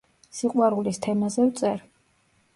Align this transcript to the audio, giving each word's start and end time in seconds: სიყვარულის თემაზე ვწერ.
სიყვარულის 0.37 0.99
თემაზე 1.07 1.47
ვწერ. 1.51 1.87